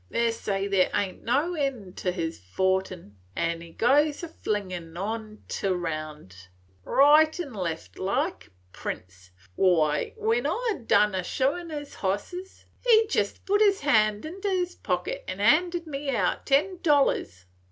[0.09, 5.43] They say there ain't no end to his fortin, an' he goes a flingin' on
[5.47, 6.47] 't round,
[6.83, 9.29] right en' left, like a prince.
[9.55, 14.73] Why, when I 'd done shoein' his hosses, he jest put his hand inter his
[14.73, 17.45] pocket en' handed me out ten dollars!